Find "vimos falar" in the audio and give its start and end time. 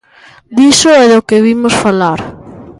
1.47-2.19